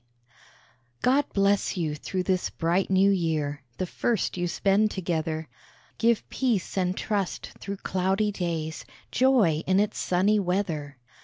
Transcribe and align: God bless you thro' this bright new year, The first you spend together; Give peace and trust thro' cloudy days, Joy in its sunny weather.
God 1.03 1.25
bless 1.31 1.77
you 1.77 1.93
thro' 1.93 2.23
this 2.23 2.49
bright 2.49 2.89
new 2.89 3.11
year, 3.11 3.61
The 3.77 3.85
first 3.85 4.35
you 4.35 4.47
spend 4.47 4.89
together; 4.89 5.47
Give 5.99 6.27
peace 6.31 6.75
and 6.75 6.97
trust 6.97 7.51
thro' 7.59 7.77
cloudy 7.77 8.31
days, 8.31 8.83
Joy 9.11 9.61
in 9.67 9.79
its 9.79 9.99
sunny 9.99 10.39
weather. 10.39 10.97